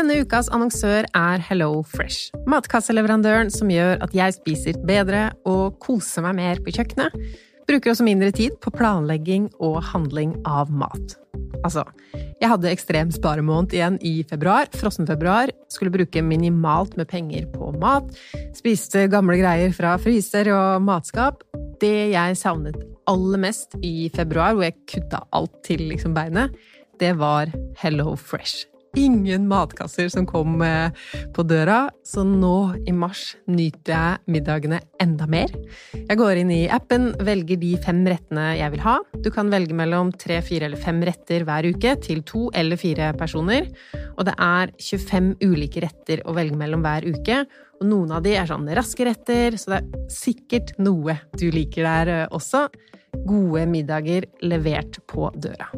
[0.00, 2.30] Denne ukas annonsør er Hello Fresh.
[2.48, 7.12] Matkasseleverandøren som gjør at jeg spiser bedre og koser meg mer på kjøkkenet.
[7.68, 11.18] Bruker også mindre tid på planlegging og handling av mat.
[11.60, 11.84] Altså,
[12.14, 15.52] jeg hadde ekstrem sparemåned igjen i februar, frossenfebruar.
[15.68, 18.08] Skulle bruke minimalt med penger på mat.
[18.56, 21.44] Spiste gamle greier fra fryser og matskap.
[21.84, 26.56] Det jeg savnet aller mest i februar, hvor jeg kutta alt til liksom beinet,
[26.96, 27.52] det var
[27.84, 30.90] Hello Fresh ingen matkasser som kom eh,
[31.34, 35.52] på døra, så nå i mars nyter jeg middagene enda mer.
[35.94, 38.98] Jeg går inn i appen, velger de fem rettene jeg vil ha.
[39.22, 43.12] Du kan velge mellom tre, fire eller fem retter hver uke til to eller fire
[43.18, 43.70] personer.
[44.16, 47.44] Og det er 25 ulike retter å velge mellom hver uke.
[47.80, 51.86] Og noen av de er sånn raske retter, så det er sikkert noe du liker
[51.86, 52.66] der eh, også.
[53.26, 55.70] Gode middager levert på døra.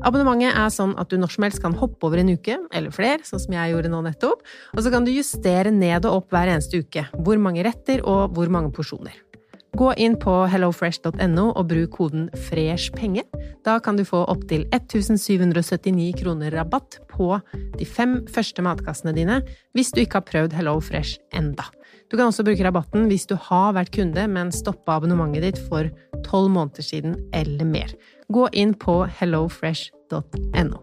[0.00, 3.20] Abonnementet er sånn at du når som helst kan hoppe over en uke, eller flere,
[3.26, 6.54] sånn som jeg gjorde nå nettopp, og så kan du justere ned og opp hver
[6.54, 9.18] eneste uke hvor mange retter og hvor mange porsjoner.
[9.78, 13.22] Gå inn på hellofresh.no og bruk koden FRESHPENGE.
[13.66, 17.36] Da kan du få opptil 1779 kroner rabatt på
[17.78, 19.40] de fem første matkassene dine
[19.76, 21.68] hvis du ikke har prøvd Hello Fresh enda.
[22.10, 25.90] Du kan også bruke rabatten hvis du har vært kunde, men stoppa abonnementet ditt for
[26.26, 27.94] tolv måneder siden eller mer.
[28.32, 30.82] Gå inn på hellofresh.no.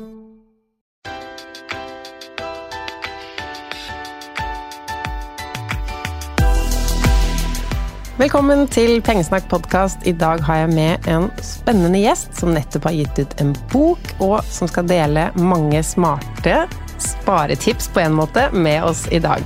[8.21, 10.03] Velkommen til Pengesnakk podkast.
[10.05, 14.11] I dag har jeg med en spennende gjest som nettopp har gitt ut en bok,
[14.21, 16.59] og som skal dele mange smarte
[17.01, 19.41] sparetips på en måte med oss i dag.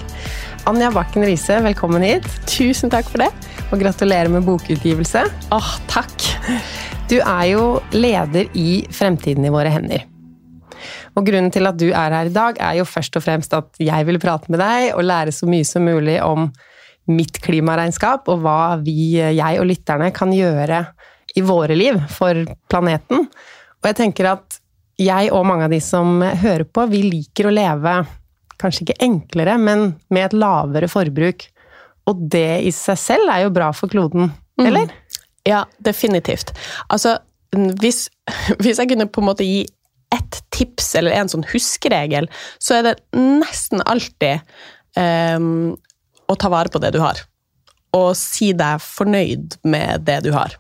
[0.68, 2.28] Anja Bakken Riise, velkommen hit.
[2.52, 3.30] Tusen takk for det.
[3.70, 5.24] Og gratulerer med bokutgivelse.
[5.56, 6.28] Åh, takk.
[7.08, 7.64] Du er jo
[7.96, 10.04] leder i Fremtiden i våre hender.
[11.16, 13.72] Og grunnen til at du er her i dag, er jo først og fremst at
[13.80, 16.50] jeg vil prate med deg og lære så mye som mulig om
[17.12, 20.84] mitt klimaregnskap, og hva vi, jeg og lytterne, kan gjøre
[21.36, 23.28] i våre liv for planeten.
[23.82, 24.60] Og jeg tenker at
[25.02, 27.98] jeg og mange av de som hører på, vi liker å leve
[28.62, 31.48] kanskje ikke enklere, men med et lavere forbruk.
[32.10, 34.66] Og det i seg selv er jo bra for kloden, mm.
[34.66, 34.94] eller?
[35.46, 36.54] Ja, definitivt.
[36.88, 37.18] Altså,
[37.82, 38.08] hvis,
[38.64, 39.66] hvis jeg kunne på en måte gi
[40.16, 42.30] ett tips eller en sånn huskeregel,
[42.62, 44.46] så er det nesten alltid
[44.96, 45.76] um,
[46.28, 47.22] å ta vare på det du har.
[47.96, 50.58] Og si deg fornøyd med det du har.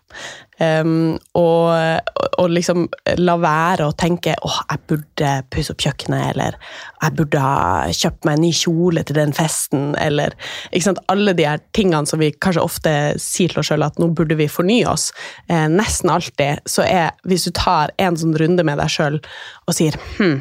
[0.55, 1.99] Um, og,
[2.39, 2.85] og, liksom
[3.19, 6.55] la være å tenke åh, jeg burde pusse opp kjøkkenet, eller
[7.01, 10.37] jeg burde ha kjøpt meg en ny kjole til den festen, eller
[10.69, 11.03] ikke sant?
[11.11, 14.39] Alle de her tingene som vi kanskje ofte sier til oss sjøl at nå burde
[14.39, 15.09] vi fornye oss.
[15.51, 19.75] Eh, nesten alltid så er Hvis du tar en sånn runde med deg sjøl og
[19.75, 20.39] sier hm,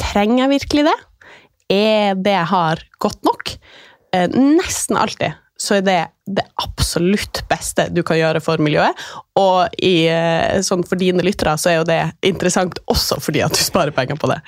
[0.00, 0.98] trenger jeg virkelig det?
[1.72, 3.56] Er det jeg har, godt nok?
[4.12, 8.98] Eh, nesten alltid så er det det absolutt beste du kan gjøre for miljøet.
[9.38, 12.00] Og i, eh, sånn for dine lyttere så er jo det
[12.32, 14.40] interessant også fordi at du sparer penger på det.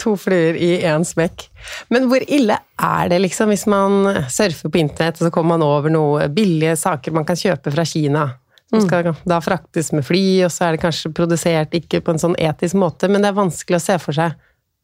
[0.00, 1.46] To fluer i én smekk.
[1.92, 5.66] Men hvor ille er det liksom hvis man surfer på internett og så kommer man
[5.66, 8.28] over noen billige saker man kan kjøpe fra Kina?
[8.70, 12.20] Som skal da fraktes med fly, og så er det kanskje produsert ikke på en
[12.22, 14.36] sånn etisk måte, men det er vanskelig å se for seg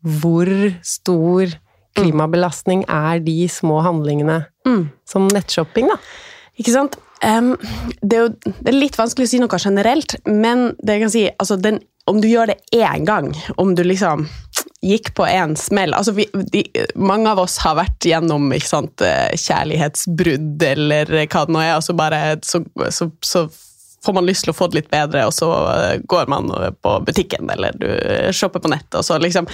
[0.03, 0.51] hvor
[0.83, 1.55] stor
[1.97, 4.87] klimabelastning er de små handlingene mm.
[5.09, 5.99] som nettshopping, da.
[6.57, 6.97] Ikke sant?
[7.25, 7.55] Um,
[8.03, 11.13] det, er jo, det er litt vanskelig å si noe generelt, men det jeg kan
[11.13, 14.27] si, altså den, om du gjør det én gang, om du liksom
[14.85, 16.61] gikk på en smell altså vi, de,
[17.01, 21.87] Mange av oss har vært gjennom sant, eh, kjærlighetsbrudd eller hva det nå er, og
[21.87, 22.61] så bare så,
[22.93, 23.47] så, så
[24.07, 26.51] får man lyst til å få det litt bedre, og så eh, går man
[26.83, 27.89] på butikken eller du
[28.37, 28.99] shopper på nettet.
[29.01, 29.49] Og, så liksom.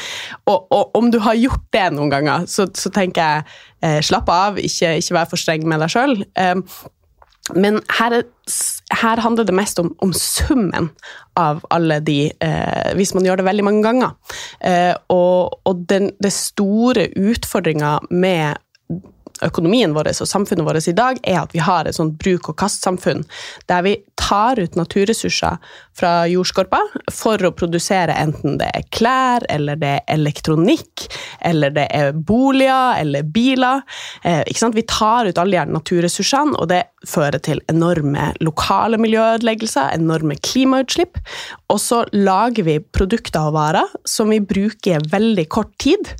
[0.46, 4.30] og, og om du har gjort det noen ganger, så, så tenker jeg eh, slapp
[4.32, 6.20] av, ikke, ikke vær for streng med deg sjøl.
[6.38, 6.58] Eh,
[7.58, 8.22] men her,
[8.94, 10.92] her, handler det mest om, om summen
[11.34, 14.12] av alle de eh, Hvis man gjør det veldig mange ganger.
[14.60, 18.61] Eh, og, og den, det store utfordringa med
[19.46, 23.24] økonomien vår og samfunnet vårt i dag, er at vi har et sånt bruk-og-kast-samfunn,
[23.70, 25.58] der vi tar ut naturressurser
[25.98, 26.78] fra jordskorpa
[27.12, 31.06] for å produsere enten det er klær, eller det er elektronikk,
[31.44, 33.82] eller det er boliger eller biler.
[34.22, 34.42] Eh,
[34.72, 41.18] vi tar ut alle de naturressursene, og det fører til enorme lokale miljøødeleggelser, enorme klimautslipp.
[41.72, 46.14] Og så lager vi produkter og varer som vi bruker veldig kort tid.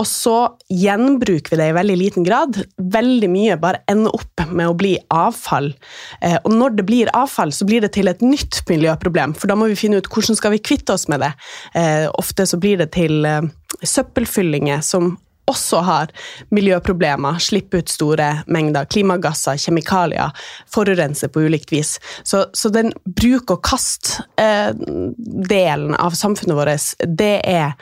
[0.00, 0.36] Og så
[0.72, 2.58] gjenbruker vi det i veldig liten grad.
[2.76, 5.72] Veldig mye bare ender opp med å bli avfall.
[6.20, 9.56] Eh, og når det blir avfall, så blir det til et nytt miljøproblem, for da
[9.58, 11.32] må vi finne ut hvordan skal vi kvitte oss med det.
[11.78, 13.44] Eh, ofte så blir det til eh,
[13.82, 15.04] søppelfyllinger som
[15.50, 16.06] også har
[16.54, 20.30] miljøproblemer, slipper ut store mengder klimagasser, kjemikalier,
[20.70, 22.00] forurenser på ulikt vis.
[22.22, 27.72] Så, så den bruk-og-kast-delen av samfunnet vårt, det er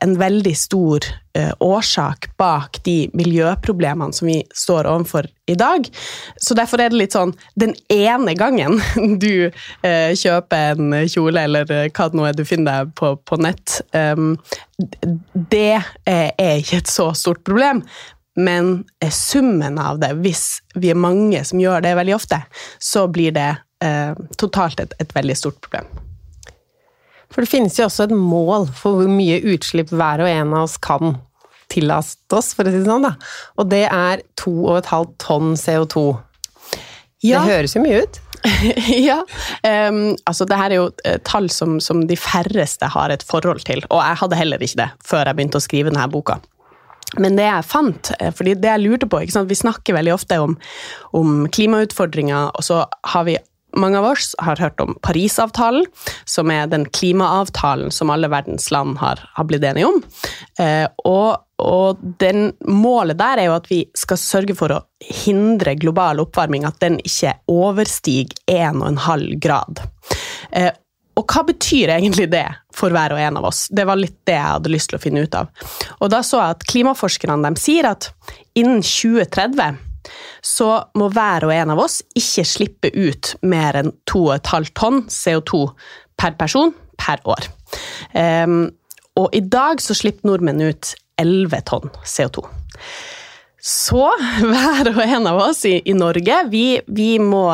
[0.00, 1.04] en veldig stor
[1.38, 5.88] eh, årsak bak de miljøproblemene som vi står overfor i dag.
[6.36, 8.80] Så derfor er det litt sånn Den ene gangen
[9.22, 13.40] du eh, kjøper en kjole, eller hva det nå er du finner deg på, på
[13.40, 15.74] nett, det
[16.04, 17.84] er ikke et så stort problem.
[18.34, 18.82] Men
[19.14, 22.40] summen av det, hvis vi er mange som gjør det veldig ofte,
[22.82, 23.52] så blir det
[24.40, 25.86] totalt et, et veldig stort problem.
[27.34, 30.68] For det finnes jo også et mål for hvor mye utslipp hver og en av
[30.68, 31.16] oss kan
[31.72, 33.06] tillate oss, for å si det sånn.
[33.08, 33.14] da.
[33.58, 36.04] Og det er 2,5 tonn CO2.
[37.24, 37.40] Ja.
[37.40, 38.20] Det høres jo mye ut.
[39.08, 39.22] ja.
[39.64, 43.64] Um, altså, det her er jo uh, tall som, som, de færreste har et forhold
[43.66, 46.38] til, og jeg hadde heller ikke det før jeg begynte å skrive denne boka.
[47.20, 50.56] Men det jeg fant, eh, fordi det jeg lurte på Vi snakker veldig ofte om,
[51.14, 53.36] om klimautfordringer, og så har vi
[53.76, 55.86] mange av oss har hørt om Parisavtalen,
[56.24, 60.00] som er den klimaavtalen som alle verdens land har, har blitt enige om.
[60.58, 64.82] Eh, og, og den målet der er jo at vi skal sørge for å
[65.24, 69.84] hindre global oppvarming, at den ikke overstiger 1,5 grad.
[70.52, 70.72] Eh,
[71.14, 73.68] og hva betyr egentlig det for hver og en av oss?
[73.70, 75.50] Det var litt det jeg hadde lyst til å finne ut av.
[76.02, 78.10] Og da så jeg at klimaforskerne sier at
[78.58, 79.83] innen 2030
[80.44, 85.66] så må hver og en av oss ikke slippe ut mer enn 2,5 tonn CO2
[86.20, 87.48] per person per år.
[88.14, 88.68] Um,
[89.18, 92.44] og i dag så slipper nordmenn ut 11 tonn CO2.
[93.64, 94.04] Så
[94.50, 97.46] hver og en av oss i, i Norge, vi, vi, må,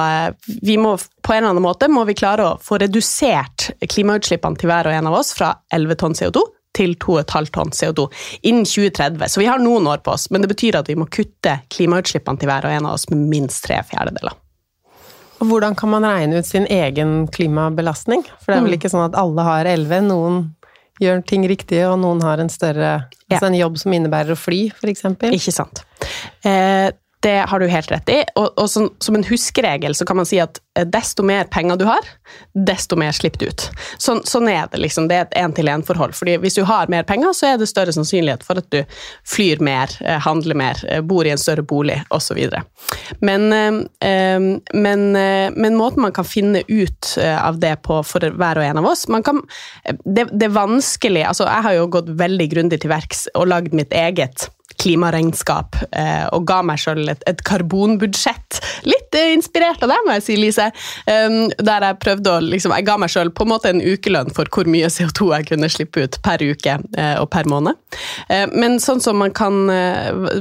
[0.62, 4.72] vi, må, på en eller annen måte må vi klare å få redusert klimautslippene til
[4.72, 6.42] hver og en av oss fra 11 tonn CO2
[6.76, 8.06] til 2,5 tonn CO2
[8.46, 9.26] innen 2030.
[9.28, 12.40] Så vi har noen år på oss, men det betyr at vi må kutte klimautslippene
[12.40, 14.36] til hver og en av oss med minst tre fjerdedeler.
[15.40, 18.26] Og hvordan kan man regne ut sin egen klimabelastning?
[18.42, 18.78] For det er vel mm.
[18.80, 20.42] ikke sånn at alle har 11, noen
[21.00, 22.92] gjør ting riktig, og noen har en større
[23.30, 25.04] Altså en jobb som innebærer å fly, f.eks.?
[25.30, 25.84] Ikke sant.
[26.42, 26.90] Eh,
[27.22, 28.18] det har du helt rett i.
[28.34, 31.76] Og, og som, som, en huskeregel så kan man si at eh, desto mer penger
[31.76, 32.06] du har,
[32.54, 33.66] desto mer slipper du ut.
[34.00, 34.80] Sånn, sånn er det.
[34.80, 36.16] liksom, Det er et én-til-én-forhold.
[36.16, 38.80] fordi Hvis du har mer penger, så er det større sannsynlighet for at du
[39.28, 42.40] flyr mer, eh, handler mer, eh, bor i en større bolig osv.
[43.20, 43.50] Men,
[44.72, 48.88] men, men måten man kan finne ut av det på for hver og en av
[48.88, 49.42] oss kan,
[50.04, 53.76] det, det er vanskelig altså Jeg har jo gått veldig grundig til verks og lagd
[53.76, 54.48] mitt eget
[54.80, 58.60] klimaregnskap eh, og ga meg sjøl et, et, karbonbudsjett.
[58.88, 60.70] Litt eh, inspirert av deg, må jeg si, Lise.
[61.04, 64.32] Um, der jeg prøvde å liksom, Jeg ga meg sjøl på en måte en ukelønn
[64.36, 67.76] for hvor mye CO2 jeg kunne slippe ut per uke eh, og per måned.
[68.30, 69.66] Men sånn som man kan,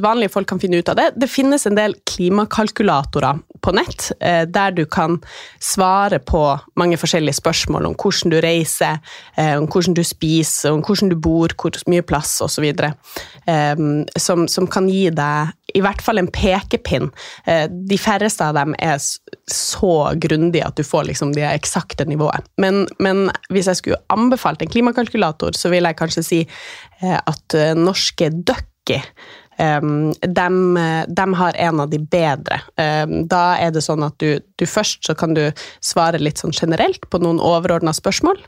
[0.04, 4.76] vanlige folk kan finne ut av det, det finnes en del klimakalkulatorer på nett, der
[4.78, 5.18] du kan
[5.64, 6.44] svare på
[6.80, 9.02] mange forskjellige spørsmål om hvordan du reiser,
[9.58, 12.70] om hvordan du spiser, om hvordan du bor, hvor mye plass osv.
[13.50, 17.10] Um, som, som, kan gi deg i hvert fall en pekepinn.
[17.50, 22.46] Eh, de færreste av dem er så grundige at du får liksom det eksakte nivået.
[22.62, 27.58] Men, men, hvis jeg skulle anbefalt en klimakalkulator, så vil jeg kanskje si eh, at
[27.58, 29.02] eh, norske Ducky
[29.60, 30.48] de,
[31.08, 32.60] de, har en av de bedre.
[33.30, 35.42] Da er det sånn at du, du, først så kan du
[35.84, 38.40] svare litt sånn generelt på noen overordna spørsmål.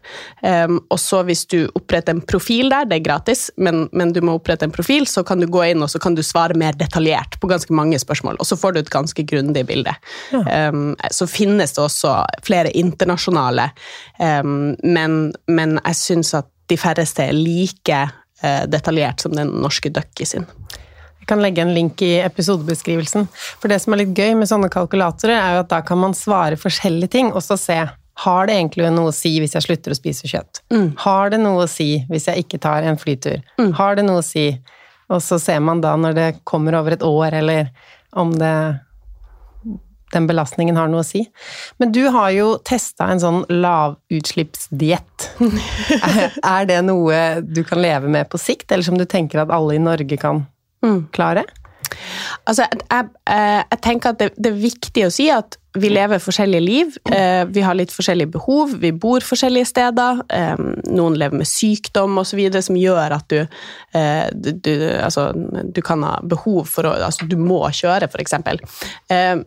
[0.41, 4.37] Og så hvis du oppretter en profil der, det er gratis, men, men, du må
[4.39, 7.35] opprette en profil, så kan du gå inn og så kan du svare mer detaljert
[7.41, 8.39] på ganske mange spørsmål.
[8.39, 9.95] Og så får du et ganske grundig bilde.
[10.31, 10.71] Ja.
[11.11, 12.15] Så finnes det også
[12.45, 13.71] flere internasjonale,
[14.19, 17.99] men, men jeg syns at de færreste er like
[18.43, 20.47] eh, detaljert som den norske Ducky sin.
[21.31, 23.29] Kan legge en link i episodebeskrivelsen.
[23.61, 26.15] For det som er litt gøy med sånne kalkulatorer, er jo at da kan man
[26.17, 27.79] svare forskjellige ting, og så se
[28.21, 30.61] har det egentlig noe å si hvis jeg slutter å spise kjøtt?
[30.73, 30.91] Mm.
[31.01, 33.39] Har det noe å si hvis jeg ikke tar en flytur?
[33.57, 33.71] Mm.
[33.79, 34.51] Har det noe å si
[35.11, 37.71] Og så ser man da når det kommer over et år, eller
[38.15, 38.53] om det
[40.11, 41.25] den belastningen har noe å si.
[41.79, 45.27] Men du har jo testa en sånn lavutslippsdiett.
[46.55, 49.75] er det noe du kan leve med på sikt, eller som du tenker at alle
[49.75, 50.45] i Norge kan
[51.15, 51.45] klare?
[52.47, 52.79] Altså, jeg,
[53.27, 56.95] jeg, jeg tenker at det, det, er viktig å si at vi lever forskjellige liv.
[57.11, 60.19] Eh, vi har litt forskjellige behov, vi bor forskjellige steder.
[60.27, 62.41] Eh, noen lever med sykdom osv.
[62.61, 63.39] som gjør at du,
[63.95, 65.29] eh, du, du, altså,
[65.63, 68.35] du kan ha behov for å altså, Du må kjøre, f.eks.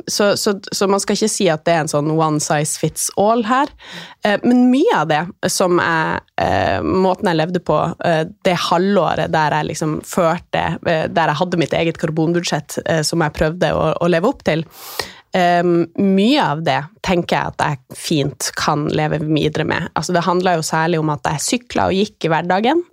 [0.08, 3.10] Så, så, så man skal ikke si at det er en sånn one size fits
[3.20, 3.68] all her.
[4.44, 6.22] Men mye av det som jeg
[6.84, 7.76] Måten jeg levde på
[8.44, 13.70] det halvåret der jeg liksom førte Der jeg hadde mitt eget karbonbudsjett som jeg prøvde
[13.76, 14.64] å, å leve opp til,
[15.34, 19.88] Um, mye av det tenker jeg at jeg fint kan leve videre med.
[19.98, 22.84] Altså, det handla jo særlig om at jeg sykla og gikk i hverdagen.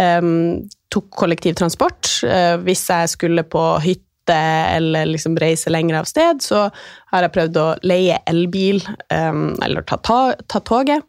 [0.00, 2.08] Um, tok kollektivtransport.
[2.24, 4.00] Uh, hvis jeg skulle på hytte
[4.32, 6.70] eller liksom reise lenger av sted, så
[7.12, 8.80] har jeg prøvd å leie elbil
[9.12, 11.04] um, eller ta, ta, ta toget.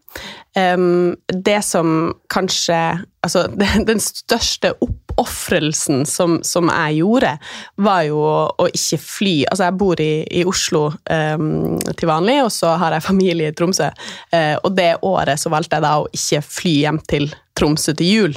[0.56, 2.82] det som kanskje
[3.26, 3.48] Altså,
[3.90, 7.36] den største opp oppofrelsen som, som, jeg gjorde,
[7.76, 9.36] var jo å, å ikke fly.
[9.50, 13.56] Altså, jeg bor i, i Oslo um, til vanlig, og så har jeg familie i
[13.56, 13.92] Tromsø.
[14.34, 18.10] Uh, og det året så valgte jeg da å ikke fly hjem til Tromsø til
[18.10, 18.34] jul.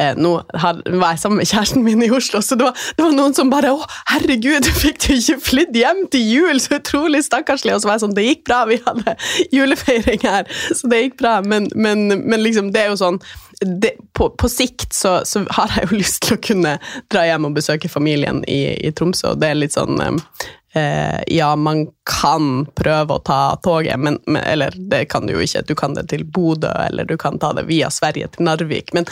[0.00, 0.78] Eh, nå var
[1.12, 3.74] jeg sammen med kjæresten min i Oslo, så det var, det var noen som bare
[3.74, 7.74] 'Å, herregud, fikk du ikke flydd hjem til jul?' Så utrolig stakkarslig.
[7.74, 9.16] Og så var jeg sånn 'Det gikk bra, vi hadde
[9.52, 11.42] julefeiring her, så det gikk bra'.
[11.44, 13.20] Men, men, men liksom, det er jo sånn
[13.64, 16.76] det, på, på, sikt så, så, har jeg jo lyst til å kunne
[17.12, 21.86] dra hjem og besøke familien i, i Tromsø, det er litt sånn eh, Ja, man
[22.08, 25.64] kan prøve å ta toget, men, men, eller det kan du jo ikke.
[25.68, 28.94] Du kan det til Bodø, eller du kan ta det via Sverige til Narvik.
[28.96, 29.08] Men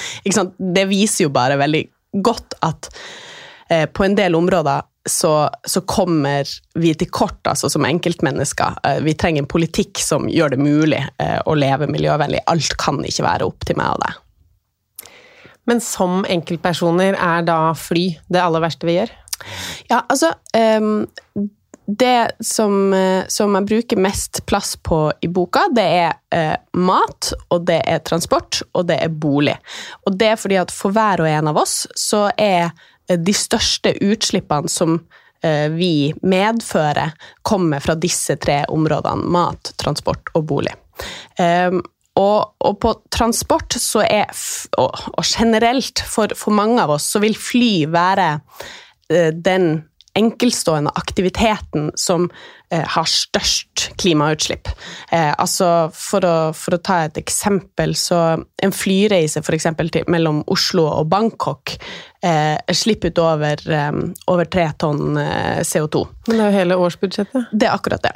[0.59, 1.85] det viser jo bare veldig
[2.25, 2.91] godt at
[3.71, 8.79] eh, på en del områder så, så, kommer vi til kort altså som enkeltmennesker.
[8.87, 12.45] Eh, vi trenger en politikk som gjør det mulig eh, å leve miljøvennlig.
[12.47, 14.22] Alt kan ikke være opp til meg og deg.
[15.69, 19.13] Men som enkeltpersoner er da fly det aller verste vi gjør?
[19.91, 20.33] Ja, altså
[20.79, 21.09] um,
[21.87, 27.33] Det som, eh, som, jeg bruker mest plass på i boka, det er uh, mat,
[27.51, 29.57] og det er transport, og det er bolig.
[30.07, 32.71] Og det er fordi at for hver og en av oss så er
[33.11, 39.27] eh, de største utslippene som uh, vi medfører, kommer fra disse tre områdene.
[39.35, 40.77] Mat, transport og bolig.
[41.37, 41.83] Um,
[42.19, 44.29] og, og, på transport så er,
[44.77, 49.87] og, og generelt for, for, mange av oss, så vil fly være uh, den
[50.19, 52.29] enkeltstående aktiviteten som
[52.73, 54.69] har størst klimautslipp.
[55.13, 58.23] Eh, altså for å, for å, ta et eksempel, så
[58.63, 61.77] en flyreise for til, mellom Oslo og Bangkok
[62.23, 63.93] eh, slipper ut over, eh,
[64.27, 66.05] over tre tonn eh, CO2.
[66.29, 67.51] Men det er jo hele årsbudsjettet?
[67.53, 68.13] Det er akkurat det.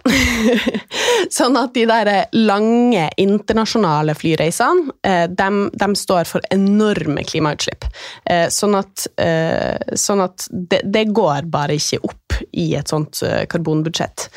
[1.37, 7.89] sånn at de der lange internasjonale flyreisene, eh, de, de, står for enorme klimautslipp.
[8.25, 12.26] Eh, sånn at, eh, sånn at det, det, går bare ikke opp
[12.57, 14.29] i et sånt eh, karbonbudsjett.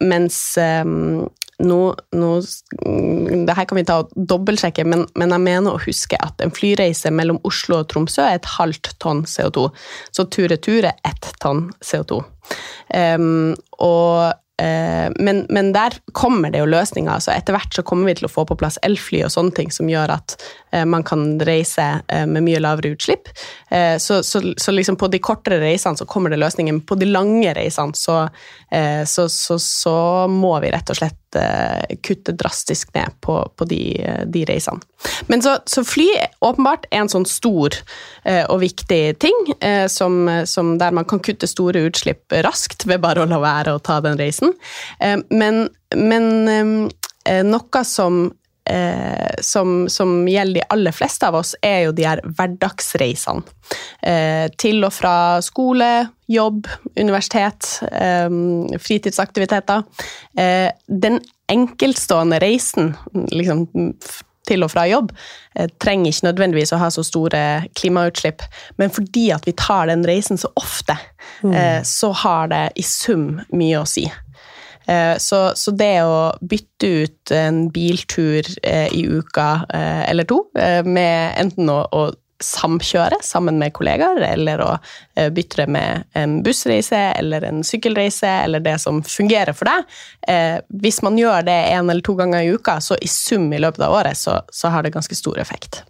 [0.00, 0.38] mens
[1.58, 1.80] nå,
[2.12, 2.30] nå
[3.46, 6.52] det her kan vi ta og dobbeltsjekke, men, men, jeg mener å huske at en
[6.54, 9.68] flyreise mellom Oslo og Tromsø er et halvt tonn CO2.
[10.12, 12.20] Så tur-retur er ett tonn CO2.
[12.92, 17.10] Um, og men, men, der kommer det jo løsninger.
[17.12, 19.72] altså Etter hvert så kommer vi til å få på plass elfly og sånne ting
[19.74, 20.36] som gjør at
[20.72, 23.28] eh, man kan reise eh, med mye lavere utslipp.
[24.00, 27.08] Så, så, så, liksom på de kortere reisene så kommer det løsninger, men på de
[27.10, 28.20] lange reisene så,
[29.04, 29.26] så,
[29.60, 29.96] så
[30.30, 31.25] må vi rett og slett
[32.04, 33.80] kutte drastisk ned på, på de,
[34.32, 34.82] de, reisene.
[35.30, 36.06] Men så, fly
[36.44, 37.74] åpenbart er en sånn stor
[38.50, 39.36] og viktig ting
[39.92, 40.16] som,
[40.48, 44.00] som der man kan kutte store utslipp raskt ved bare å la være å ta
[44.04, 44.54] den reisen.
[45.00, 48.26] Eh, men, men eh, noe som
[48.70, 53.46] Eh, som, som, gjelder de aller fleste av oss, er jo de her hverdagsreisene.
[54.02, 56.66] Eh, til og fra skole, jobb,
[56.98, 58.26] universitet, eh,
[58.82, 59.84] fritidsaktiviteter.
[60.38, 61.20] Eh, den
[61.52, 62.96] enkeltstående reisen
[63.30, 63.68] liksom,
[64.46, 65.12] til og fra jobb
[65.54, 67.44] eh, trenger ikke nødvendigvis å ha så store
[67.78, 68.42] klimautslipp,
[68.82, 70.98] men fordi at vi tar den reisen så ofte,
[71.46, 71.54] mm.
[71.86, 74.08] så har det i sum mye å si.
[74.86, 80.44] Eh, så, så, det å bytte ut en biltur eh, i uka eh, eller to,
[80.86, 82.06] med enten å, å
[82.42, 84.72] samkjøre sammen med kollegaer, eller å
[85.32, 90.60] bytte det med en bussreise eller en sykkelreise, eller det som fungerer for deg.
[90.68, 93.80] Hvis man gjør det én eller to ganger i uka, så i sum i løpet
[93.86, 95.80] av året, så, så har det ganske stor effekt.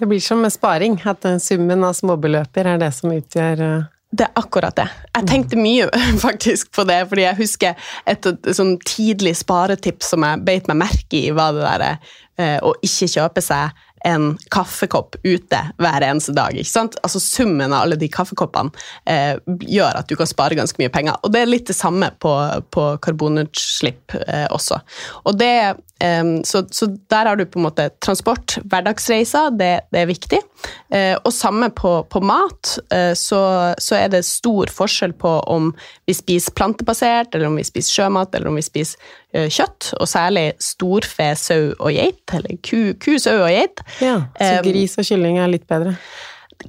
[0.00, 3.66] Det blir som med sparing, at summen av småbeløper er det som utgjør.
[4.10, 4.86] Det er akkurat det.
[5.16, 5.88] Jeg tenkte mye
[6.26, 11.18] faktisk på det, fordi jeg husker et, sånn tidlig sparetips som jeg beit meg merke
[11.18, 11.90] i, var det derre
[12.38, 16.54] eh, å ikke kjøpe seg en kaffekopp ute hver eneste dag.
[16.54, 16.98] ikke sant?
[17.02, 18.70] Altså Summen av alle de kaffekoppene
[19.10, 19.34] eh,
[19.66, 21.18] gjør at du kan spare ganske mye penger.
[21.26, 22.32] Og det er litt det samme på,
[22.70, 24.78] på karbonutslipp eh, også.
[25.26, 25.52] Og det,
[26.04, 30.40] eh, så, så, der har du på en måte transport, hverdagsreiser, det, det er viktig.
[30.94, 33.42] Eh, og samme på, på mat, eh, så,
[33.82, 35.72] så, er det stor forskjell på om
[36.06, 39.16] vi spiser plantebasert, eller om vi spiser sjømat, eller om vi spiser
[39.52, 39.92] kjøtt.
[40.00, 43.84] Og særlig storfe, sau og geit, eller ku, ku sau og geit.
[44.04, 45.96] Ja, Så gris og kylling er litt bedre?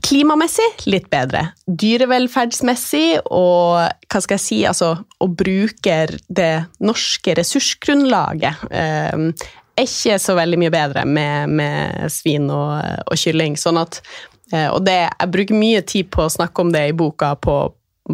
[0.03, 1.53] Klimamessig litt bedre.
[1.65, 4.91] Dyrevelferdsmessig og hva skal jeg si, altså
[5.23, 5.95] å bruke
[6.27, 6.51] det
[6.83, 9.47] norske ressursgrunnlaget eh,
[9.77, 13.57] er ikke så veldig mye bedre med, med svin og, og, kylling.
[13.59, 14.01] Sånn at,
[14.51, 17.57] eh, og det, jeg bruker mye tid på å snakke om det i boka, på,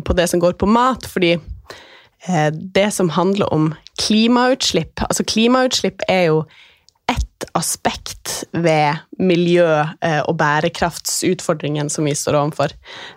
[0.03, 6.01] på det som går på mat, fordi eh, det som handler om klimautslipp Altså, klimautslipp
[6.09, 6.43] er jo
[7.11, 12.71] ett aspekt ved miljø- eh, og bærekraftsutfordringen som vi står overfor.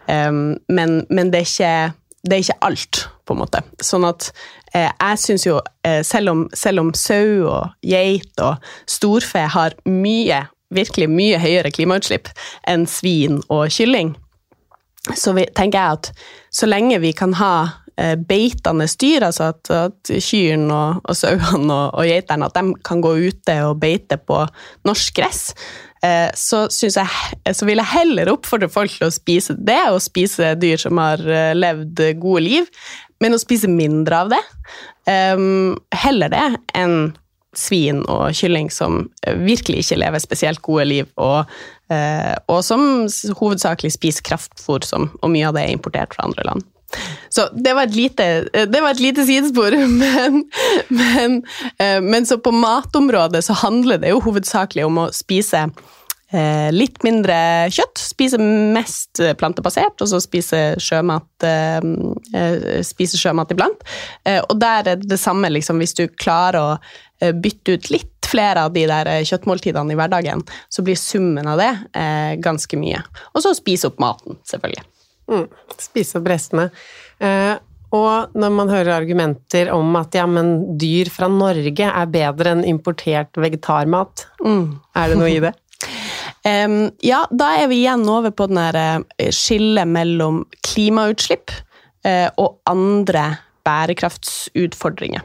[0.07, 1.93] Men, men det, er ikke,
[2.25, 3.63] det, er ikke, alt, på en måte.
[3.83, 4.29] Sånn at
[4.75, 9.79] eh, jeg syns jo, eh, selv om, selv om sau og geit og storfe har
[9.87, 10.43] mye,
[10.75, 12.31] virkelig mye høyere klimautslipp
[12.69, 14.17] enn svin og kylling,
[15.15, 16.11] så tenker jeg at
[16.51, 17.55] så lenge vi kan ha
[18.29, 23.01] beitende dyr, altså at, at kyrne og, og sauene og, og geitene at de kan
[23.05, 24.43] gå ute og beite på
[24.89, 25.55] norsk gress,
[26.05, 30.55] eh, så, jeg, så vil jeg heller oppfordre folk til å spise det, og spise
[30.61, 32.69] dyr som har eh, levd gode liv,
[33.23, 34.43] men å spise mindre av det.
[35.07, 37.15] Heller det enn
[37.57, 39.07] svin og kylling som
[39.47, 41.49] virkelig ikke lever spesielt gode liv, og,
[42.51, 43.07] og som
[43.39, 46.67] hovedsakelig spiser kraftfôr, som, og mye av det er importert fra andre land.
[47.29, 50.45] Så det var et lite, det var et lite sidespor, men,
[50.89, 51.43] men,
[51.79, 57.03] eh, men, så på matområdet så handler det jo hovedsakelig om å spise eh, litt
[57.05, 57.37] mindre
[57.75, 63.87] kjøtt, spise mest plantebasert, og så spise sjømat, eh, spise sjømat iblant.
[64.47, 68.67] Og der er det det samme, liksom, hvis du klarer å bytte ut litt flere
[68.67, 71.71] av de der kjøttmåltidene i hverdagen, så blir summen av det
[72.45, 73.05] ganske mye.
[73.33, 74.85] Og så spise opp maten, selvfølgelig.
[75.31, 75.47] Mm.
[75.81, 76.69] Spise opp restene.
[77.19, 77.55] Eh,
[77.97, 82.65] og når man hører argumenter om at ja, men dyr fra Norge er bedre enn
[82.67, 84.67] importert vegetarmat, mm.
[84.99, 85.53] er det noe i det?
[86.67, 91.55] um, ja, da er vi igjen over på den eh, skillet mellom klimautslipp
[92.07, 93.29] uh, og andre
[93.67, 95.25] bærekraftsutfordringer.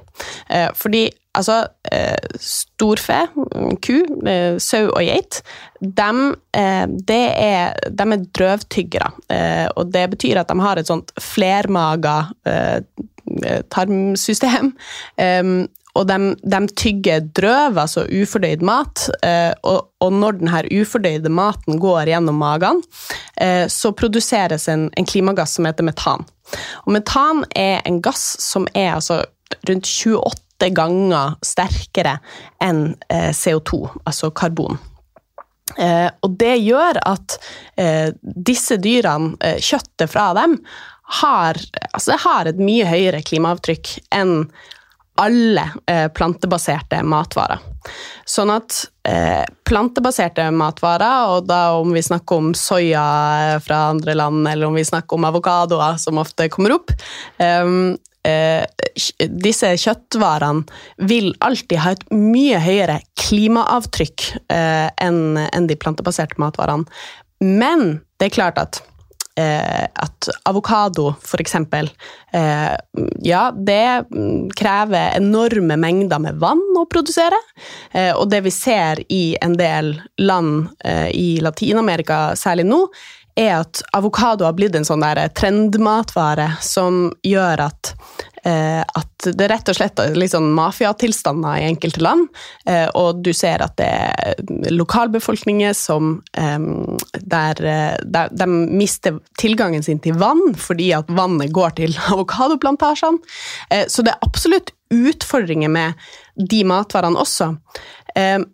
[0.50, 3.22] Uh, fordi Altså, eh, storfe,
[3.80, 5.40] ku, eh, sau og geit,
[5.80, 6.12] de,
[6.52, 9.12] de, er, de er drøvtyggere.
[9.76, 12.28] og det betyr at de har et sånt flermaga
[13.72, 14.74] tarmsystem.
[15.96, 19.08] og de, de, tygger drøv, altså ufordøyd mat.
[19.64, 22.84] Og, når denne ufordøyde maten går gjennom magen,
[23.68, 26.28] så produseres en, en klimagass som heter metan.
[26.86, 29.24] Og metan er en gass som er altså
[29.68, 32.20] rundt 28 åtte ganger sterkere
[32.62, 34.78] enn eh, CO2, altså karbon.
[35.78, 37.38] Eh, og det gjør at
[37.78, 40.60] eh, disse dyrene, kjøttet fra dem,
[41.22, 41.58] har,
[41.92, 44.46] altså har et mye høyere klimaavtrykk enn
[45.20, 45.66] alle
[46.16, 47.60] plantebaserte matvarer.
[48.26, 48.78] Sånn at
[49.68, 53.04] plantebaserte matvarer, og da om vi snakker om soya
[53.62, 56.96] fra andre land, eller om vi snakker om avokadoer, som ofte kommer opp,
[58.28, 58.66] eh,
[59.30, 66.88] disse kjøttvarene vil alltid ha et mye høyere klimaavtrykk eh, enn en de plantebaserte matvarene.
[67.42, 68.82] Men det er klart at
[69.40, 71.56] eh, at avokado, f.eks.
[72.34, 72.76] Eh,
[73.26, 74.06] ja, det
[74.58, 77.40] krever enorme mengder med vann å produsere.
[77.92, 82.86] Eh, og det vi ser i en del land eh, i Latin-Amerika, særlig nå,
[83.42, 87.94] er at avokado har blitt en sånn der trendmatvare som gjør at
[88.44, 92.30] eh, at det rett og slett er litt sånn mafiatilstander i enkelte land.
[92.66, 96.68] Eh, og du ser at det er lokalbefolkninger som eh,
[97.22, 97.62] der,
[98.02, 103.22] der, de mister tilgangen sin til vann fordi at vannet går til avokadoplantasjene.
[103.92, 105.94] Så det er absolutt utfordringer med
[106.36, 107.54] de matvarene også.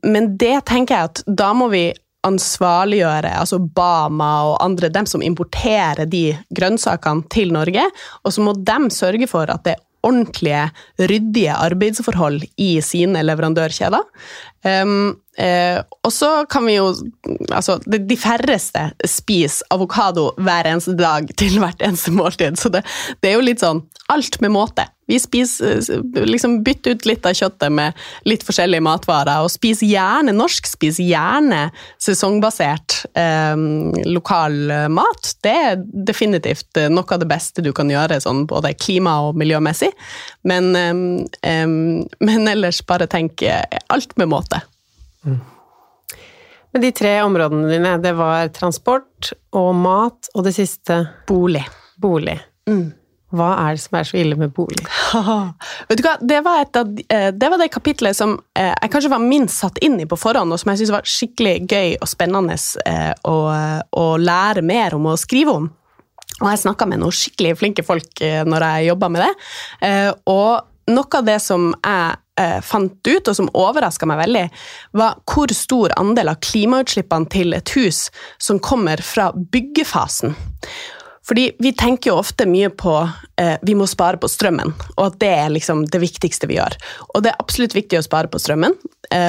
[0.06, 1.88] Men det tenker jeg at da må vi
[2.28, 7.84] ansvarliggjøre altså Bama og andre, dem som importerer de grønnsakene til Norge,
[8.24, 10.68] og så må de sørge for at det er ordentlige,
[11.10, 14.04] ryddige arbeidsforhold i sine leverandørkjeder.
[14.68, 16.88] Um, Eh, og så kan vi jo
[17.54, 22.82] Altså, de, færreste spiser avokado hver eneste dag til hvert eneste måltid, så det,
[23.22, 24.86] det er jo litt sånn alt med måte.
[25.08, 25.82] Vi spiser,
[26.28, 27.96] liksom bytter ut litt av kjøttet med
[28.28, 31.62] litt forskjellige matvarer, og spiser gjerne norsk, spiser gjerne
[32.04, 33.56] sesongbasert eh,
[34.08, 34.58] lokal
[34.92, 35.34] mat.
[35.44, 39.92] Det er definitivt noe av det beste du kan gjøre, sånn både klima- og miljømessig.
[40.48, 44.64] Men, eh, men ellers bare tenk alt med måte.
[45.26, 45.40] Mm.
[46.74, 51.00] Men de tre områdene dine, det var transport og mat, og det siste
[51.30, 51.64] Bolig.
[51.98, 52.38] Bolig.
[52.70, 52.92] Mm.
[53.36, 54.86] Hva er det som er så ille med bolig?
[55.90, 59.12] Vet du hva, det var, av, eh, det var, det kapitlet som eh, jeg kanskje
[59.12, 62.08] var minst satt inn i på forhånd, og som jeg syntes var skikkelig gøy og
[62.08, 63.36] spennende eh, å,
[63.92, 65.68] å, lære mer om og skrive om.
[66.38, 69.92] Og jeg snakka med noen skikkelig flinke folk når jeg jobba med det.
[70.30, 72.20] Og noe av det som jeg
[72.64, 74.44] fant ut, og som overraska meg veldig,
[75.00, 80.36] var hvor stor andel av klimautslippene til et hus som kommer fra byggefasen.
[81.28, 82.94] Fordi vi tenker jo ofte mye på
[83.42, 86.78] eh, vi må spare på strømmen, og at det er liksom det viktigste vi gjør.
[87.14, 88.78] Og det er absolutt viktig å spare på strømmen,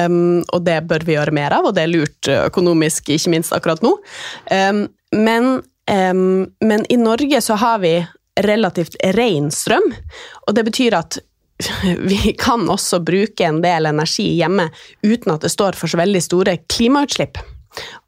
[0.07, 3.55] um, og det bør vi gjøre mer av, og det er lurt økonomisk, ikke minst
[3.55, 3.97] akkurat nå.
[4.47, 5.51] Um, men,
[5.91, 7.97] um, men i Norge så har vi
[8.47, 9.91] relativt ren strøm,
[10.47, 11.19] og det betyr at
[12.11, 14.69] vi kan også bruke en del energi hjemme
[15.03, 17.39] uten at det står for så veldig store klimautslipp.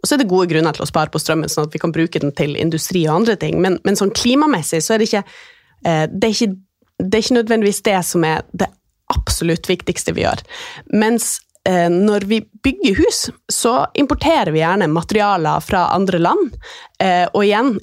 [0.01, 1.93] Og så er det gode grunner til å spare på strømmen, sånn at vi kan
[1.93, 5.23] bruke den til industri og andre ting, men, men sånn klimamessig så er det ikke,
[5.85, 6.53] eh, det er ikke
[7.01, 8.67] det er ikke nødvendigvis det som er det
[9.11, 10.43] absolutt viktigste vi gjør.
[10.93, 11.39] Mens
[11.93, 16.55] når vi bygger hus, så importerer vi gjerne materialer fra andre land.
[17.01, 17.75] Eh, og igjen,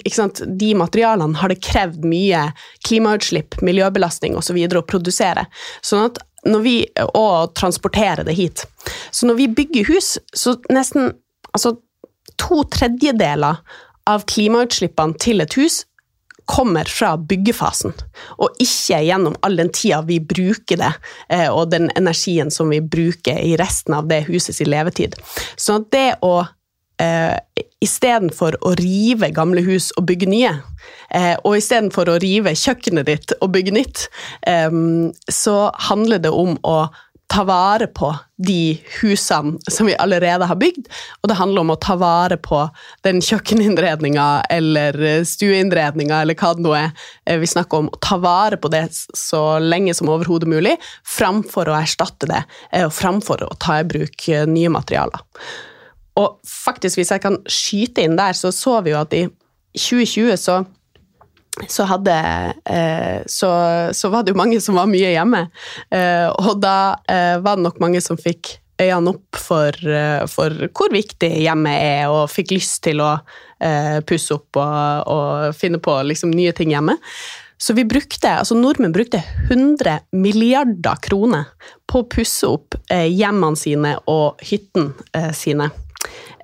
[0.59, 2.49] de materialene har det krevd mye
[2.87, 4.59] klimautslipp, miljøbelastning osv.
[4.59, 5.45] å produsere.
[5.81, 6.75] Sånn at når vi,
[7.13, 8.65] og transportere det hit.
[9.11, 11.15] Så når vi bygger hus, så nesten
[11.49, 11.71] Altså,
[12.37, 13.57] to tredjedeler
[14.05, 15.79] av klimautslippene til et hus
[16.49, 17.93] kommer fra byggefasen,
[18.41, 20.93] og ikke gjennom all den tida vi bruker det,
[21.29, 25.13] eh, og den energien som vi bruker i resten av det husets levetid.
[25.55, 26.39] Så det å
[26.99, 27.37] eh,
[27.85, 30.55] istedenfor å rive gamle hus og bygge nye,
[31.13, 34.07] eh, og istedenfor å rive kjøkkenet ditt og bygge nytt,
[35.29, 35.55] så
[35.89, 36.79] handler det om å
[37.29, 38.09] ta vare på
[38.41, 40.87] de husene som vi allerede har bygd,
[41.21, 42.63] og det handler om å ta vare på
[43.05, 46.89] den kjøkkeninnredninga eller stueinnredninga eller hva det nå er
[47.25, 47.91] eh, vi snakker om.
[47.93, 52.87] Å ta vare på det så lenge som overhodet mulig, framfor å erstatte det, eh,
[52.87, 55.21] og framfor å ta i bruk eh, nye materialer.
[56.19, 59.27] Og faktisk, hvis jeg kan skyte inn der, så så vi jo at i
[59.77, 60.63] 2020 så
[61.67, 62.15] så, hadde,
[62.65, 63.49] eh, så,
[63.93, 65.45] så, var det jo mange som var mye hjemme.
[65.91, 69.75] Eh, og da eh, var det nok mange som fikk øynene opp for,
[70.31, 73.17] for hvor viktig hjemmet er, og fikk lyst til å
[74.07, 76.95] pusse opp og, og finne på liksom, nye ting hjemme.
[77.59, 79.19] Så vi brukte, altså nordmenn brukte
[79.49, 81.49] 100 milliarder kroner
[81.91, 85.67] på å pusse opp hjemmene sine og hyttene sine.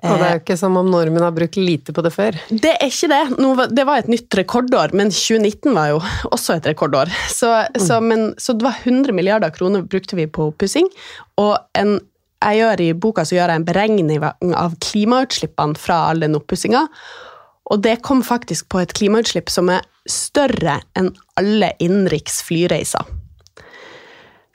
[0.04, 2.36] Og det er jo ikke som om nordmenn har brukt lite på det før.
[2.50, 3.22] Det er ikke det.
[3.76, 7.12] Det var et nytt rekordår, men 2019 var jo også et rekordår.
[7.32, 7.80] Så, mm.
[7.86, 10.90] så, men, så det var 100 milliarder kroner brukte vi på oppussing.
[11.42, 11.96] Og en,
[12.44, 16.86] jeg gjør i boka så gjør jeg en beregning av klimautslippene fra all den oppussinga.
[17.72, 23.15] Og det kom faktisk på et klimautslipp som er større enn alle innenriks flyreiser.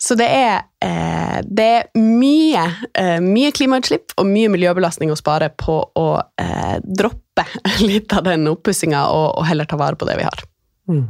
[0.01, 2.63] Så det er, eh, det er mye,
[2.97, 6.05] eh, mye, klimautslipp og mye miljøbelastning å spare på å
[6.41, 7.45] eh, droppe
[7.89, 10.41] litt av den oppussinga og, og, heller ta vare på det vi har.
[10.89, 11.03] Mm.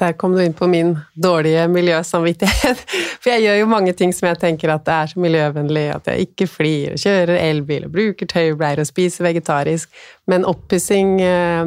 [0.00, 2.84] Der kom du inn på min dårlige miljøsamvittighet.
[3.22, 6.12] For jeg gjør jo mange ting som jeg tenker at det er så miljøvennlig, at
[6.12, 9.88] jeg ikke flyr og kjører elbil og bruker tøybleier og spiser vegetarisk,
[10.28, 11.64] men oppussing eh,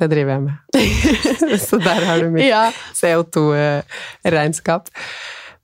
[0.00, 0.54] det driver jeg med.
[1.66, 2.64] så der har du mitt ja.
[2.98, 4.90] CO2-regnskap.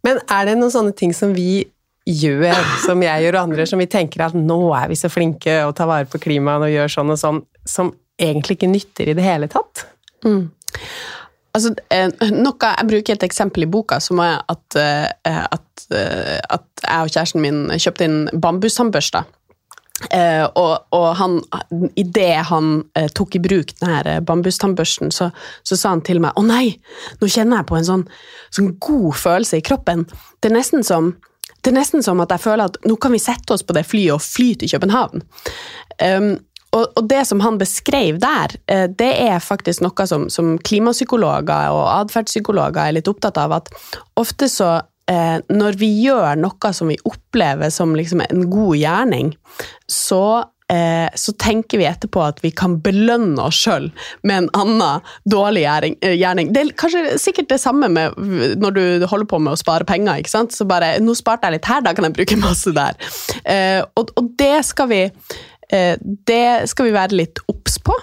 [0.06, 1.64] Men er det noen sånne ting som vi
[2.06, 5.58] gjør, som jeg gjør og andre, som vi tenker at nå er vi så flinke
[5.66, 9.16] og tar vare på klimaet og gjør sånn og sånn, som egentlig ikke nytter i
[9.18, 9.86] det hele tatt?
[10.24, 10.46] Mm.
[11.56, 16.38] Altså, eh, noe, jeg bruker et eksempel i boka, som er at, eh, at, eh,
[16.52, 19.24] at jeg og kjæresten min kjøpte inn bambustannbørster.
[19.96, 21.38] Uh, og, og han,
[21.96, 25.30] idet han uh, tok i bruk denne bambustannbørsten, så,
[25.64, 26.74] så, sa han til meg 'Å nei,
[27.16, 28.02] nå kjenner jeg på en sånn,
[28.52, 30.04] sånn god følelse i kroppen'.
[30.44, 31.14] Det er, som,
[31.64, 33.86] det er nesten som at jeg føler at nå kan vi sette oss på det
[33.88, 35.24] flyet og fly til København.
[36.04, 36.28] Um,
[36.76, 41.72] og, og, det som han beskrev der, uh, det er faktisk noe som, som klimapsykologer
[41.72, 43.56] og atferdspsykologer er litt opptatt av.
[43.62, 43.72] At
[44.20, 44.74] ofte så
[45.10, 49.32] eh, når vi gjør noe som vi opplever som liksom en god gjerning,
[49.90, 53.90] så eh, så tenker vi etterpå at vi kan belønne oss sjøl
[54.26, 56.52] med en annen dårlig eh, gjerning.
[56.54, 58.16] Det er kanskje sikkert det samme med
[58.60, 60.22] når du holder på med å spare penger.
[60.22, 60.54] ikke sant?
[60.56, 62.98] Så bare 'Nå sparte jeg litt her, da kan jeg bruke masse der'.
[63.44, 65.04] Eh, og, det skal vi
[65.66, 67.94] det skal vi være litt obs på.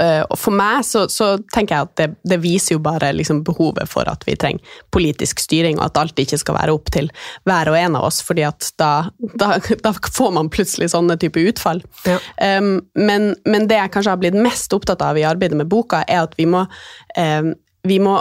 [0.00, 3.90] Eh, for meg så, så tenker jeg at det, det viser jo bare liksom behovet
[3.90, 7.10] for at vi trenger politisk styring, og at alt ikke skal være opp til
[7.48, 8.92] hver og en av oss, fordi at da,
[9.40, 9.52] da,
[9.84, 11.82] da får man plutselig sånne type utfall.
[12.08, 12.18] Ja.
[12.58, 16.04] Um, men, men, det jeg kanskje har blitt mest opptatt av i arbeidet med boka,
[16.08, 16.64] er at vi må,
[17.18, 17.52] um,
[17.86, 18.20] vi må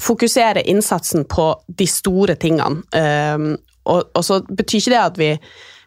[0.00, 2.80] fokusere innsatsen på de store tingene.
[2.96, 3.52] Um,
[3.90, 5.30] og, og så betyr ikke det at vi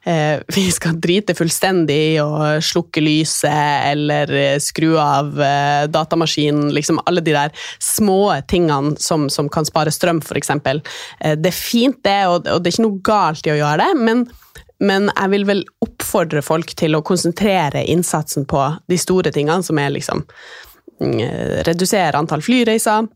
[0.56, 6.74] vi skal drite fullstendig å slukke lyset eller eh, skru av eh, datamaskinen.
[6.76, 10.52] Liksom alle de der små tingene som, som kan spare strøm, f.eks.
[10.52, 13.86] Eh, det er fint, det, og, og, det er ikke noe galt i å gjøre
[13.86, 14.26] det, men,
[14.84, 19.80] men jeg vil vel oppfordre folk til å konsentrere innsatsen på de store tingene, som
[19.80, 20.26] er liksom
[21.00, 21.20] mm,
[21.70, 23.08] Redusere antall flyreiser,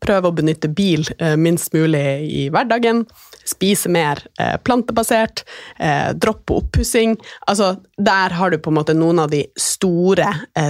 [0.00, 3.04] prøve å benytte bil eh, minst mulig i hverdagen
[3.48, 5.42] spise mer eh, plantebasert,
[5.82, 7.16] eh, droppe oppussing.
[7.50, 10.28] Altså, der har du på en måte noen av de store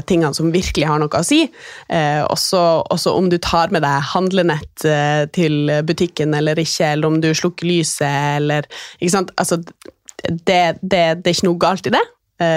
[0.09, 1.45] tingene som virkelig har noe å si.
[1.91, 4.85] Også, også, om du tar med deg handlenett
[5.35, 8.67] til butikken eller ikke, eller om du slukker lyset eller
[8.99, 9.33] Ikke sant.
[9.41, 9.61] Altså,
[10.27, 12.03] det, det, det er ikke noe galt i det.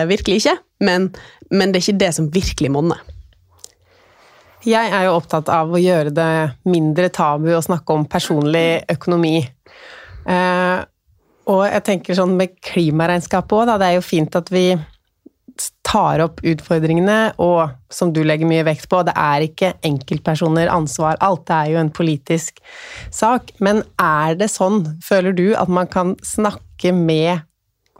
[0.09, 0.57] Virkelig ikke.
[0.83, 1.11] Men,
[1.51, 3.12] men det er ikke det som virkelig monner.
[4.63, 6.31] Jeg er jo opptatt av å gjøre det
[6.71, 9.41] mindre tabu å snakke om personlig økonomi.
[10.23, 10.79] Eh,
[11.51, 13.77] og jeg tenker sånn med klimaregnskapet òg, da.
[13.81, 14.67] Det er jo fint at vi
[15.85, 21.19] tar opp utfordringene, og som du legger mye vekt på, det er ikke enkeltpersoner ansvar
[21.21, 22.63] alt, det er jo en politisk
[23.13, 23.51] sak.
[23.63, 27.43] Men er det sånn, føler du, at man kan snakke med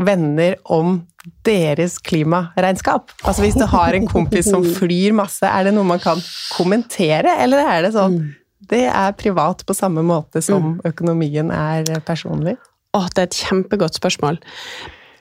[0.02, 1.04] venner om
[1.46, 3.14] deres klimaregnskap?
[3.24, 6.22] Altså hvis du har en kompis som flyr masse, er det noe man kan
[6.54, 8.32] kommentere, eller er det sånn mm
[8.70, 10.78] det er privat på samme måte som mm.
[10.88, 12.56] økonomien er personlig?
[12.94, 14.40] Åh, det er et kjempegodt spørsmål.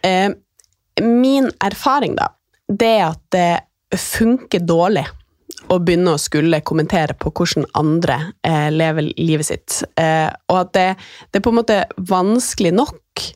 [0.07, 0.31] Eh,
[1.03, 2.31] min erfaring, da,
[2.69, 5.05] det er at det funker dårlig
[5.73, 9.83] å begynne å skulle kommentere på hvordan andre eh, lever livet sitt.
[10.01, 10.89] Eh, og at det,
[11.31, 11.79] det, er på en måte
[12.11, 13.27] vanskelig nok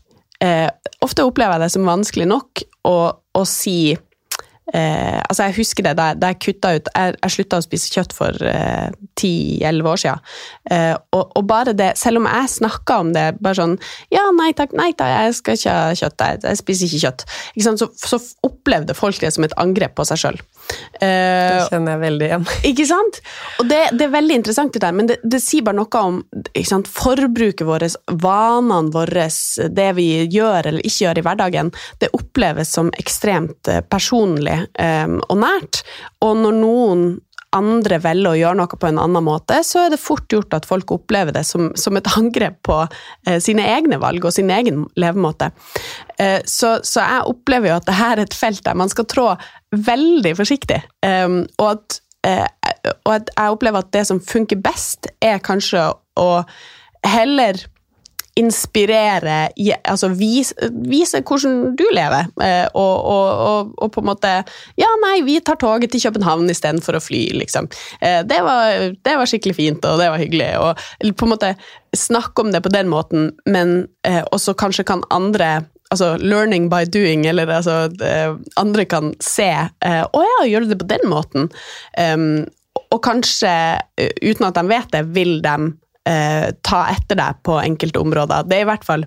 [0.44, 0.68] eh,
[1.04, 3.96] Ofte opplever jeg det som vanskelig nok å, å si
[4.74, 7.90] Eh, altså jeg husker det da, da jeg kutta ut Jeg, jeg slutta å spise
[7.94, 8.34] kjøtt for
[9.14, 10.24] ti-elleve eh, år siden.
[10.74, 13.76] Eh, og, og, bare det, selv om jeg snakka om det bare sånn
[14.10, 16.26] Ja, nei takk, nei takk, jeg skal ikke ha kjøtt.
[16.26, 17.26] Jeg, jeg spiser ikke kjøtt.
[17.54, 20.42] Ikke så, så, opplevde folk det som et angrep på seg sjøl.
[21.00, 22.46] Eh, det kjenner jeg veldig igjen.
[22.70, 23.20] Ikke sant?
[23.60, 26.20] Og det, det, er veldig interessant, det der, men det, det sier bare noe om
[26.66, 29.28] sant, forbruket vårt, vanene våre,
[29.80, 31.72] det vi gjør eller ikke gjør i hverdagen.
[32.02, 35.82] Det oppleves som ekstremt eh, personlig um, og nært.
[36.24, 37.06] Og når noen
[37.56, 40.68] andre velger å gjøre noe på en annen måte, så er det fort gjort at
[40.68, 44.84] folk opplever det som, som et angrep på eh, sine egne valg og sin egen
[45.00, 45.50] levemåte.
[46.20, 49.28] Eh, så, så, jeg opplever jo at dette er et felt der man skal trå
[49.76, 50.80] veldig forsiktig.
[51.06, 55.90] Eh, og, at, eh, og at jeg opplever at det som funker best, er kanskje
[56.16, 56.30] å
[57.06, 57.60] heller
[58.36, 59.48] inspirere,
[59.88, 62.28] altså vise, vise, hvordan du lever.
[62.44, 64.32] Eh, og, og, og, på en måte
[64.76, 67.70] Ja, nei, vi tar toget til København istedenfor å fly, liksom.
[68.00, 70.50] Eh, det var, det var, skikkelig fint, og det var hyggelig.
[70.60, 71.54] Og på en måte
[71.96, 76.82] snakke om det på den måten, men eh, også kanskje kan andre altså learning by
[76.90, 77.86] doing, eller altså
[78.58, 81.46] Andre kan se Å ja, gjør du det på den måten?
[82.90, 83.52] Og kanskje,
[84.18, 85.54] uten at de vet det, vil de
[86.06, 88.46] eh, ta etter deg på enkelte områder.
[88.48, 89.04] Det er i hvert fall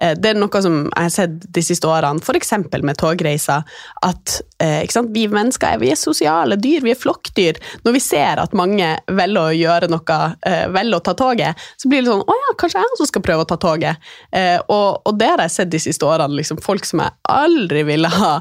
[0.00, 2.52] eh, det er noe som jeg har sett de siste årene, f.eks.
[2.82, 3.66] med togreiser.
[4.06, 4.84] At eh,
[5.14, 7.60] vi mennesker er, vi er sosiale dyr, vi er flokkdyr.
[7.86, 11.90] Når vi ser at mange velger å gjøre noe, eh, velger å ta toget, så
[11.90, 14.10] blir det sånn Å ja, kanskje jeg også skal prøve å ta toget.
[14.36, 16.38] Eh, og, og, det har jeg sett de siste årene.
[16.40, 18.36] Liksom, folk som jeg aldri ville ha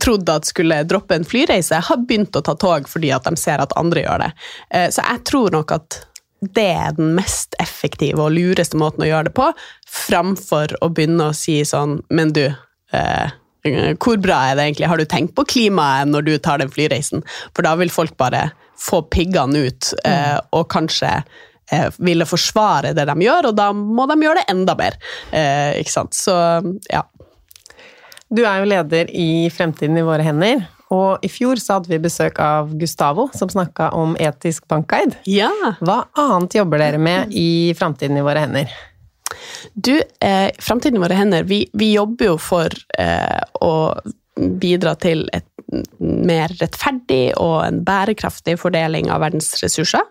[0.00, 3.62] trodd at skulle droppe en flyreise, har begynt å ta tog fordi at de ser
[3.62, 4.32] at andre gjør det.
[4.70, 6.02] Eh, så jeg tror nok at
[6.56, 9.48] det er den mest effektive og lureste måten å gjøre det på,
[9.88, 12.44] framfor å begynne å si sånn Men du,
[12.92, 13.32] eh,
[14.02, 14.90] hvor bra er det egentlig?
[14.90, 17.24] Har du tenkt på klimaet når du tar den flyreisen?
[17.54, 20.50] For da vil folk bare få piggene ut, eh, mm.
[20.58, 21.10] og kanskje
[21.70, 24.98] eh, ville forsvare det de gjør, og da må de gjøre det enda mer.
[25.32, 26.16] Eh, ikke sant?
[26.16, 26.34] Så
[26.90, 27.04] ja.
[28.34, 32.00] Du er jo leder i Fremtiden i våre hender, Og i fjor så hadde vi
[32.02, 35.18] besøk av Gustavo, som snakka om etisk bankguide.
[35.30, 35.50] Ja.
[35.84, 38.74] Hva annet jobber dere med i Framtiden i våre hender?
[39.74, 43.74] Du, eh, Framtiden i våre hender, vi, vi jobber jo for eh, å
[44.34, 45.46] bidra til et
[45.98, 50.02] mer rettferdig og en bærekraftig fordeling av verdens ressurser.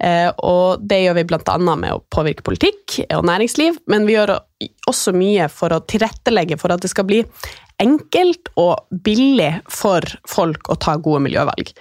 [0.00, 1.58] Eh, og det gjør vi bl.a.
[1.62, 4.36] med å påvirke politikk og næringsliv, men vi gjør
[4.90, 7.22] også mye for å tilrettelegge for at det skal bli
[7.82, 11.72] enkelt og billig for folk å ta gode miljøvalg.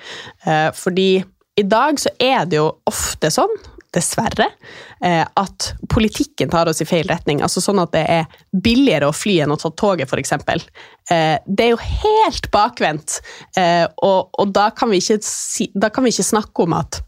[0.45, 1.23] Eh, fordi
[1.55, 3.53] i dag så er det jo ofte sånn
[3.95, 4.49] dessverre,
[4.99, 7.39] eh, at politikken tar oss i feil retning.
[7.39, 10.35] Altså sånn at det er billigere å fly enn å ta toget, f.eks.
[10.35, 13.21] Eh, det er jo helt bakvendt,
[14.03, 15.21] og, da, kan ikke,
[15.79, 16.99] da, kan vi ikke, snakke om at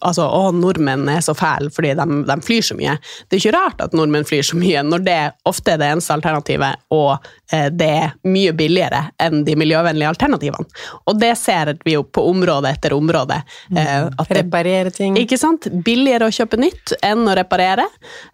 [0.00, 2.96] altså, å, nordmenn er så fæle fordi de, de, flyr så mye.
[3.28, 6.16] Det er ikke rart at nordmenn flyr så mye, når det ofte er det eneste
[6.16, 7.12] alternativet, og
[7.52, 10.82] eh, det er mye billigere enn de miljøvennlige alternativene.
[11.10, 13.40] Og det ser vi jo på område etter område.
[13.76, 15.16] Eh, at Reparere ting.
[15.20, 15.68] Ikke sant?
[15.84, 17.86] Billigere å kjøpe nytt enn å reparere.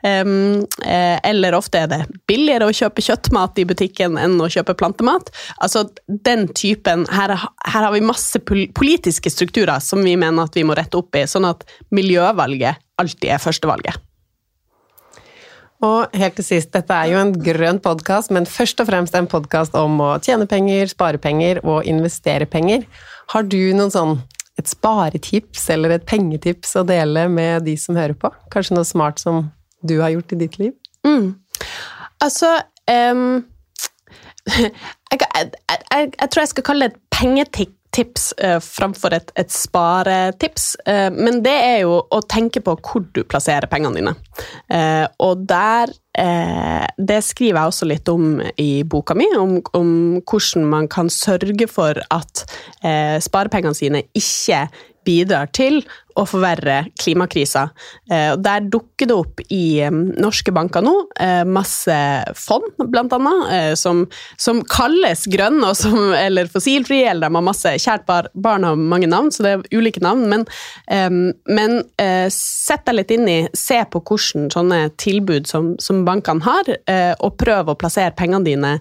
[0.02, 4.76] Um, eh, eller ofte er det billigere å kjøpe kjøttmat i butikken enn å kjøpe
[4.78, 5.30] plantemat.
[5.62, 7.32] Altså den typen Her,
[7.66, 11.24] her har vi masse politiske strukturer som vi mener at vi må rette opp i
[11.30, 11.64] sånn at
[11.94, 14.04] miljøvalget alltid er førstevalget.
[15.86, 19.28] Og helt til sist, dette er jo en grønn podkast, men først og fremst en
[19.30, 22.82] podkast om å tjene penger, spare penger og investere penger.
[23.30, 24.16] Har du noen sånn
[24.58, 28.32] et sparetips eller et pengetips å dele med de som hører på?
[28.50, 29.52] Kanskje noe smart som
[29.86, 30.74] du har gjort i ditt liv?
[31.06, 31.36] Mm.
[32.26, 32.56] Altså
[32.90, 33.44] um,
[34.58, 34.72] jeg,
[35.14, 39.50] jeg, jeg, jeg, tror jeg skal kalle det et pengetips tips eh, framfor et, et
[39.52, 40.70] sparetips.
[40.86, 44.14] Eh, men det er jo å tenke på hvor du plasserer pengene dine.
[44.70, 49.90] Eh, og der Det skriver jeg også litt om i boka mi, om, om
[50.26, 52.42] hvordan man kan sørge for at
[53.22, 54.64] sparepengene sine ikke
[55.06, 55.78] bidrar til
[56.18, 57.68] å forverre klimakrisa.
[58.10, 61.98] Eh, der dukker det opp i eh, norske banker nå eh, masse
[62.38, 64.04] fond, blant annet, som,
[64.40, 69.30] som kalles grønne som, eller fossilfrie, eller de har masse Kjært barn har mange navn,
[69.32, 70.44] så det er ulike navn, men,
[71.46, 71.76] men
[72.32, 76.70] sett deg litt inn i, se på hvordan sånne tilbud som, som bankene har,
[77.24, 78.72] og prøv å plassere pengene dine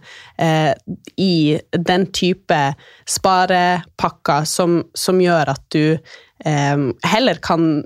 [1.20, 2.62] i den type
[3.10, 5.98] sparepakker som, som gjør at du
[6.46, 7.84] heller kan,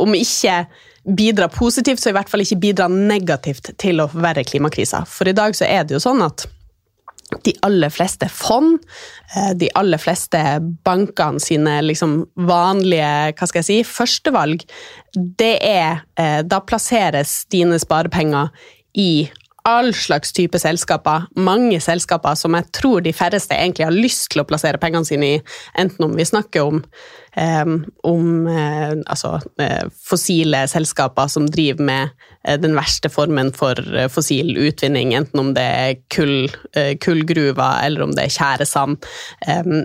[0.00, 0.64] om ikke
[1.04, 5.04] bidra positivt, så i hvert fall ikke bidra negativt til å forverre klimakrisa.
[5.08, 6.46] For i dag så er det jo sånn at
[7.44, 8.78] de aller fleste fond,
[9.36, 10.40] eh, de aller fleste
[10.86, 14.66] bankene sine liksom vanlige hva skal jeg si, førstevalg,
[15.14, 18.52] det er eh, Da plasseres dine sparepenger
[19.00, 19.28] i
[19.64, 21.24] all slags type selskaper.
[21.40, 25.30] Mange selskaper som jeg tror de færreste egentlig har lyst til å plassere pengene sine
[25.38, 25.38] i,
[25.80, 26.82] enten om vi snakker om
[28.02, 32.12] om eh, altså, eh, fossile selskaper som driver med
[32.46, 33.78] eh, den verste formen for
[34.12, 36.46] fossil utvinning, enten om det er kull,
[37.02, 39.08] kullgruver, eller om det er tjæresand,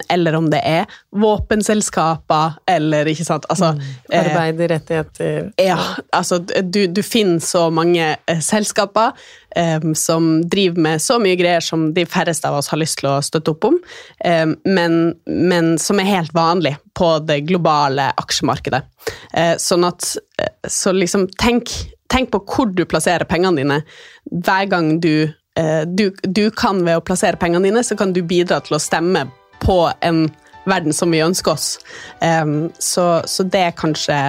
[0.10, 0.86] eller om det er
[1.16, 4.16] våpenselskaper, eller ikke sant altså, mm.
[4.20, 5.52] Arbeiderrettigheter.
[5.62, 5.80] Ja,
[6.14, 9.16] altså du, du finner så mange selskaper
[9.56, 13.08] Um, som driver med så mye greier som de færreste av oss har lyst til
[13.10, 13.80] å støtte opp om,
[14.22, 18.84] um, men, men, som er helt vanlig på det globale aksjemarkedet.
[19.34, 20.06] Uh, sånn at
[20.38, 21.74] uh, Så liksom, tenk,
[22.14, 23.80] tenk, på hvor du plasserer pengene dine.
[24.30, 28.22] Hver gang du, uh, du, du kan ved å plassere pengene dine, så kan du
[28.22, 29.26] bidra til å stemme
[29.64, 30.28] på en
[30.70, 31.80] verden som vi ønsker oss.
[32.22, 34.20] Um, så, så, det er kanskje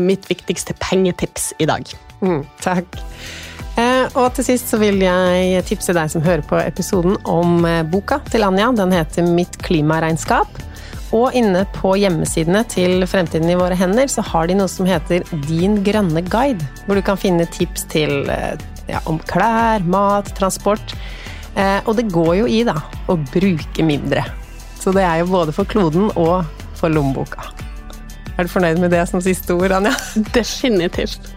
[0.00, 1.90] mitt viktigste pengetips i dag.
[2.24, 2.96] Mm, takk.
[4.06, 7.82] Eh, og til sist så vil jeg tipse deg som hører på episoden om eh,
[7.86, 8.70] boka til Anja.
[8.76, 10.62] Den heter Mitt klimaregnskap.
[11.14, 15.24] Og inne på hjemmesidene til Fremtiden i våre hender så har de noe som heter
[15.46, 16.66] Din grønne guide.
[16.86, 18.56] Hvor du kan finne tips til eh,
[18.90, 20.96] ja, om klær, mat, transport.
[21.56, 22.74] Og det går jo i, da,
[23.08, 24.26] å bruke mindre.
[24.76, 26.44] Så det er jo både for kloden og
[26.76, 27.65] for lommeboka.
[28.36, 29.94] Er du fornøyd med det som siste ord, Anja?
[30.34, 31.32] Definitivt.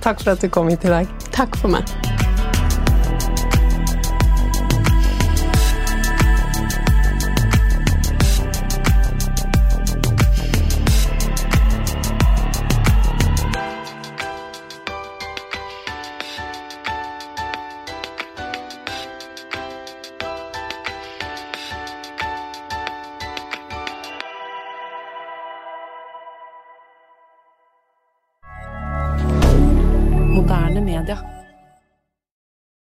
[0.00, 1.18] Takk for at du kom hit i dag.
[1.34, 2.09] Takk for meg.